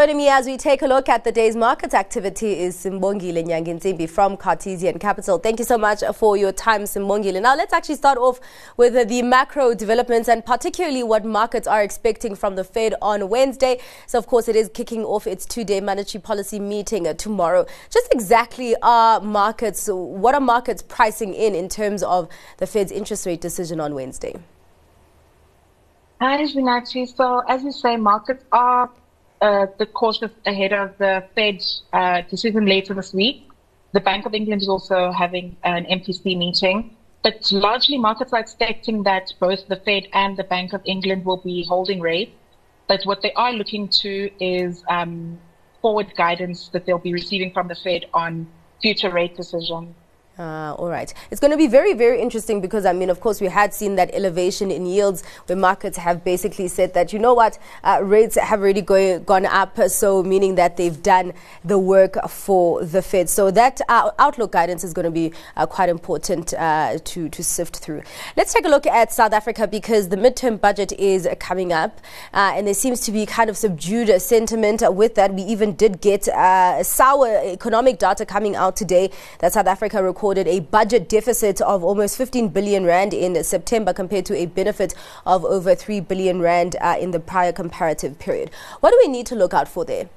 [0.00, 4.08] Joining me as we take a look at the day's market activity is Simbongile Nyangintsimbi
[4.08, 5.36] from Cartesian Capital.
[5.36, 7.42] Thank you so much for your time, Simbongile.
[7.42, 8.40] Now, let's actually start off
[8.78, 13.78] with the macro developments and particularly what markets are expecting from the Fed on Wednesday.
[14.06, 17.66] So, of course, it is kicking off its two-day monetary policy meeting uh, tomorrow.
[17.90, 22.26] Just exactly are markets, what are markets pricing in in terms of
[22.56, 24.34] the Fed's interest rate decision on Wednesday?
[26.22, 27.06] Hi, Minachi.
[27.14, 28.90] So, as you say, markets are
[29.40, 31.62] uh, the cautious ahead of the Fed
[31.92, 33.48] uh, decision later this week.
[33.92, 36.96] The Bank of England is also having an MPC meeting.
[37.22, 41.36] But largely, markets are expecting that both the Fed and the Bank of England will
[41.38, 42.32] be holding rates.
[42.86, 45.38] But what they are looking to is um,
[45.82, 48.46] forward guidance that they'll be receiving from the Fed on
[48.80, 49.94] future rate decisions.
[50.40, 51.12] Uh, all right.
[51.30, 53.96] It's going to be very, very interesting because, I mean, of course, we had seen
[53.96, 58.38] that elevation in yields where markets have basically said that, you know what, uh, rates
[58.38, 63.28] have already go- gone up, so meaning that they've done the work for the Fed.
[63.28, 67.44] So that uh, outlook guidance is going to be uh, quite important uh, to, to
[67.44, 68.00] sift through.
[68.34, 72.00] Let's take a look at South Africa because the midterm budget is coming up
[72.32, 75.34] uh, and there seems to be kind of subdued sentiment with that.
[75.34, 76.24] We even did get
[76.86, 81.82] sour economic data coming out today that South Africa recorded recorded a budget deficit of
[81.82, 84.94] almost 15 billion rand in September compared to a benefit
[85.26, 88.48] of over 3 billion rand uh, in the prior comparative period.
[88.78, 90.08] What do we need to look out for there?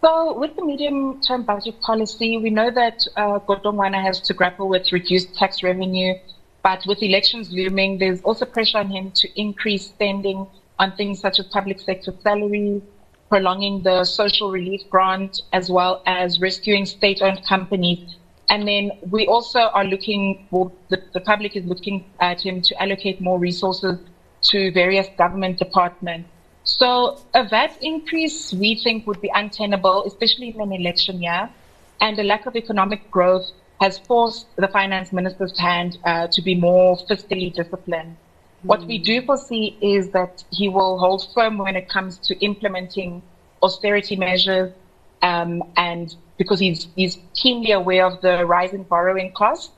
[0.00, 4.68] So, with the medium term budget policy, we know that uh, Godongwana has to grapple
[4.68, 6.14] with reduced tax revenue,
[6.64, 10.48] but with elections looming, there's also pressure on him to increase spending
[10.80, 12.82] on things such as public sector salaries,
[13.28, 18.16] prolonging the social relief grant, as well as rescuing state owned companies.
[18.48, 22.82] And then we also are looking, well, the, the public is looking at him to
[22.82, 23.98] allocate more resources
[24.42, 26.28] to various government departments.
[26.62, 31.50] So a VAT increase we think would be untenable, especially in an election year.
[32.00, 33.50] And a lack of economic growth
[33.80, 38.16] has forced the finance minister's hand uh, to be more fiscally disciplined.
[38.62, 43.22] What we do foresee is that he will hold firm when it comes to implementing
[43.62, 44.72] austerity measures,
[45.22, 49.72] um, and because he's, he's keenly aware of the rise in borrowing costs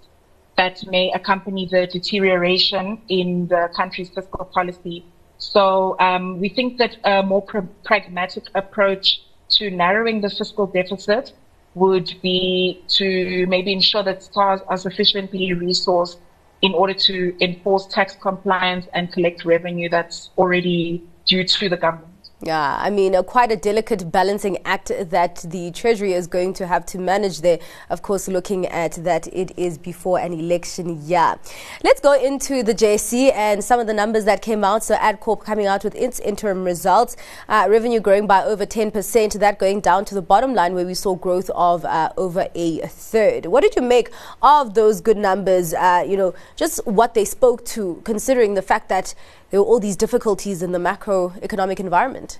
[0.56, 5.04] that may accompany the deterioration in the country's fiscal policy.
[5.38, 11.32] So um, we think that a more pr- pragmatic approach to narrowing the fiscal deficit
[11.74, 16.16] would be to maybe ensure that SARS are sufficiently resourced
[16.62, 22.17] in order to enforce tax compliance and collect revenue that's already due to the government.
[22.40, 26.68] Yeah, I mean, uh, quite a delicate balancing act that the Treasury is going to
[26.68, 27.58] have to manage there.
[27.90, 31.34] Of course, looking at that it is before an election year.
[31.82, 34.84] Let's go into the JSE and some of the numbers that came out.
[34.84, 37.16] So, Adcorp coming out with its interim results,
[37.48, 40.94] uh, revenue growing by over 10%, that going down to the bottom line where we
[40.94, 43.46] saw growth of uh, over a third.
[43.46, 44.12] What did you make
[44.42, 45.74] of those good numbers?
[45.74, 49.12] Uh, you know, just what they spoke to, considering the fact that
[49.50, 52.38] there were all these difficulties in the macroeconomic environment.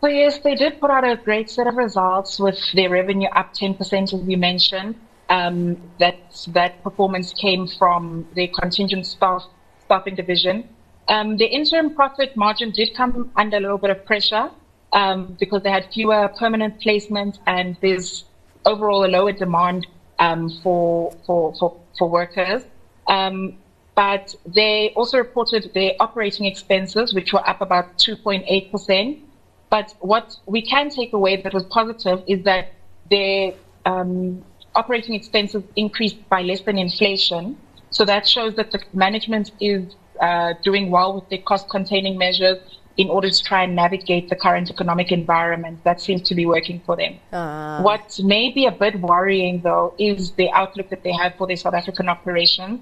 [0.00, 3.52] So yes, they did put out a great set of results with their revenue up
[3.54, 4.94] 10%, as you mentioned.
[5.28, 6.16] Um, that
[6.48, 9.44] that performance came from their contingent staff
[9.84, 10.68] staffing division.
[11.06, 14.50] Um, the interim profit margin did come under a little bit of pressure
[14.92, 18.24] um, because they had fewer permanent placements and there's
[18.66, 19.86] overall a lower demand
[20.18, 22.64] um, for, for for for workers.
[23.06, 23.58] Um,
[23.94, 29.20] but they also reported their operating expenses, which were up about 2.8%.
[29.68, 32.72] But what we can take away that was positive is that
[33.10, 33.52] their
[33.86, 37.56] um, operating expenses increased by less than inflation.
[37.90, 42.58] So that shows that the management is uh, doing well with their cost containing measures
[42.96, 45.82] in order to try and navigate the current economic environment.
[45.84, 47.18] That seems to be working for them.
[47.32, 47.82] Uh.
[47.82, 51.56] What may be a bit worrying, though, is the outlook that they have for their
[51.56, 52.80] South African operations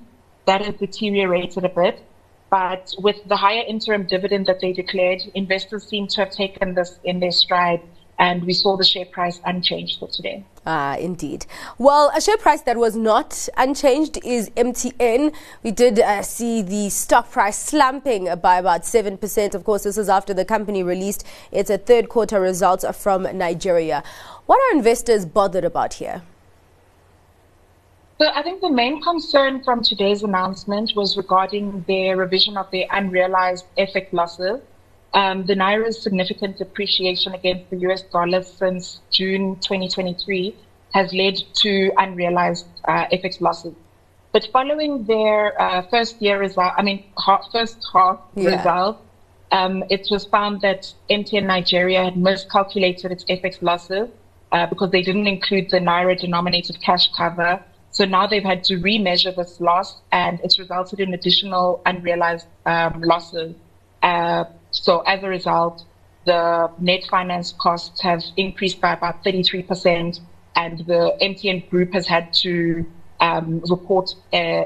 [0.49, 2.03] that has deteriorated a bit.
[2.50, 6.99] But with the higher interim dividend that they declared, investors seem to have taken this
[7.05, 7.83] in their stride
[8.19, 10.43] and we saw the share price unchanged for today.
[10.67, 11.47] Ah, indeed.
[11.77, 15.35] Well, a share price that was not unchanged is MTN.
[15.62, 19.55] We did uh, see the stock price slumping by about 7%.
[19.55, 24.03] Of course, this is after the company released its third quarter results from Nigeria.
[24.47, 26.23] What are investors bothered about here?
[28.20, 32.87] So I think the main concern from today's announcement was regarding their revision of their
[32.91, 34.61] unrealized FX losses.
[35.15, 40.53] Um, the Naira's significant depreciation against the US dollar since June 2023
[40.94, 43.75] has led to unrealized uh, FX losses.
[44.32, 47.05] But following their uh, first year result, I mean,
[47.53, 48.56] first half yeah.
[48.56, 49.00] result,
[49.53, 54.09] um, it was found that MTN Nigeria had miscalculated its FX losses
[54.50, 57.62] uh, because they didn't include the Naira denominated cash cover.
[57.90, 63.02] So now they've had to remeasure this loss and it's resulted in additional unrealized um,
[63.02, 63.55] losses.
[64.02, 65.85] Uh, so as a result,
[66.25, 70.20] the net finance costs have increased by about 33%
[70.56, 72.85] and the MTN group has had to
[73.20, 74.64] um, report uh,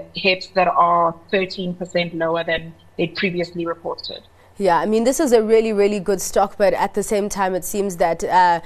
[0.54, 4.22] that are 13% lower than they previously reported.
[4.58, 7.54] Yeah, I mean, this is a really, really good stock, but at the same time,
[7.54, 8.24] it seems that.
[8.24, 8.60] Uh,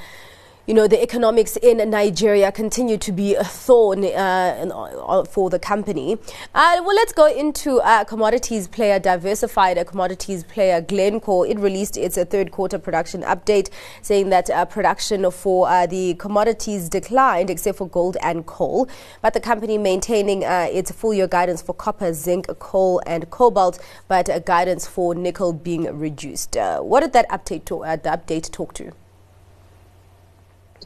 [0.67, 6.19] you know, the economics in Nigeria continue to be a thorn uh, for the company.
[6.55, 11.47] Uh, well, let's go into uh, commodities player, diversified commodities player Glencore.
[11.47, 13.71] It released its uh, third quarter production update,
[14.03, 18.89] saying that uh, production for uh, the commodities declined, except for gold and coal.
[19.23, 23.79] But the company maintaining its full year guidance for copper, zinc, coal, and cobalt,
[24.09, 26.57] but guidance for nickel being reduced.
[26.57, 28.93] what did that update, to, the update talk to?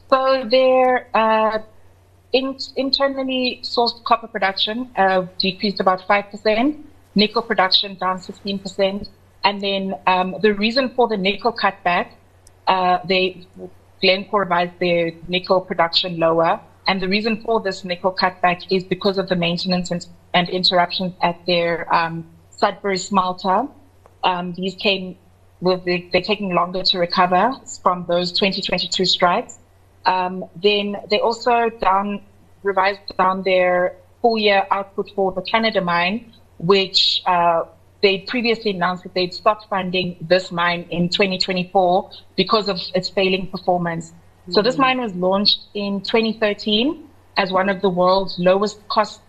[0.09, 1.59] So their uh,
[2.33, 6.83] in, internally sourced copper production uh, decreased about 5%,
[7.15, 9.07] nickel production down 15%,
[9.43, 12.11] And then um, the reason for the nickel cutback,
[12.67, 13.47] uh, they
[14.01, 16.59] Glencore revised their nickel production lower.
[16.87, 21.13] And the reason for this nickel cutback is because of the maintenance and, and interruptions
[21.21, 23.67] at their um, Sudbury smelter.
[24.23, 25.17] Um, these came
[25.61, 29.59] with the, they're taking longer to recover from those 2022 strikes.
[30.05, 32.23] Um, then they also down
[32.63, 37.63] revised down their full year output for the Canada mine, which uh,
[38.01, 43.47] they previously announced that they'd stopped funding this mine in 2024 because of its failing
[43.47, 44.11] performance.
[44.11, 44.51] Mm-hmm.
[44.53, 44.79] So this mm.
[44.79, 47.07] mine was launched in 2013
[47.37, 49.21] as one of the world's lowest cost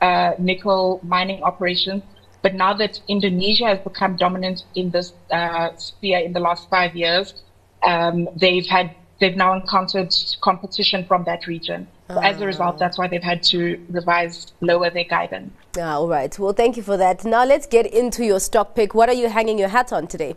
[0.00, 2.02] uh, nickel mining operations.
[2.42, 6.94] But now that Indonesia has become dominant in this uh, sphere in the last five
[6.94, 7.42] years,
[7.82, 11.86] um, they've had they've now encountered competition from that region.
[12.08, 15.52] So as a result, that's why they've had to revise, lower their guidance.
[15.78, 16.36] Ah, all right.
[16.38, 17.24] Well, thank you for that.
[17.24, 18.94] Now let's get into your stock pick.
[18.94, 20.36] What are you hanging your hat on today?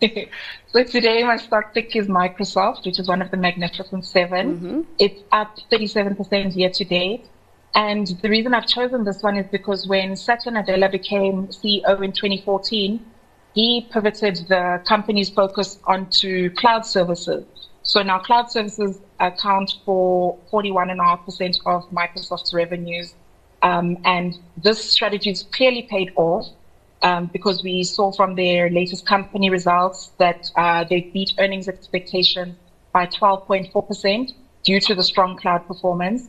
[0.68, 4.80] so today my stock pick is Microsoft, which is one of the Magnificent 7 mm-hmm.
[4.98, 7.26] It's up 37% year to date.
[7.74, 12.12] And the reason I've chosen this one is because when Satya Nadella became CEO in
[12.12, 13.04] 2014,
[13.56, 17.42] he pivoted the company's focus onto cloud services.
[17.82, 23.14] So now cloud services account for 41.5% of Microsoft's revenues.
[23.62, 26.46] Um, and this strategy has clearly paid off
[27.00, 32.56] um, because we saw from their latest company results that uh, they beat earnings expectations
[32.92, 36.28] by 12.4% due to the strong cloud performance.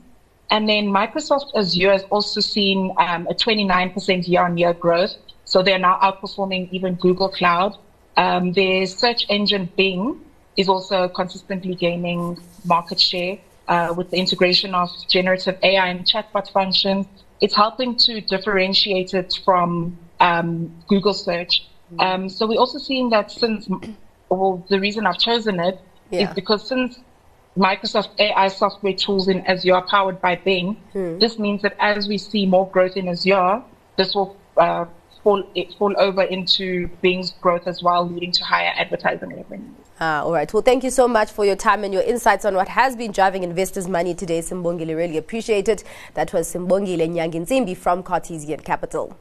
[0.49, 5.63] And then Microsoft Azure has also seen um, a 29% year on year growth so
[5.63, 7.77] they're now outperforming even Google Cloud.
[8.17, 10.19] Um, their search engine Bing
[10.57, 13.37] is also consistently gaining market share
[13.69, 17.05] uh, with the integration of generative AI and chatbot functions.
[17.39, 21.65] It's helping to differentiate it from um, Google search.
[21.99, 23.69] Um, so we're also seeing that since,
[24.27, 25.79] well, the reason I've chosen it
[26.11, 26.27] yeah.
[26.27, 26.99] is because since
[27.57, 31.19] Microsoft AI software tools in Azure are powered by Bing, hmm.
[31.19, 33.63] this means that as we see more growth in Azure,
[33.95, 34.85] this will uh,
[35.27, 35.43] fall,
[35.77, 39.69] fall over into Bing's growth as well, leading to higher advertising revenue.
[39.99, 40.51] Ah, all right.
[40.53, 43.11] Well, thank you so much for your time and your insights on what has been
[43.11, 44.95] driving investors' money today, Simbongile.
[44.95, 45.83] Really appreciate it.
[46.13, 49.17] That was Simbongile Nyangintsimbi from Cartesian Capital.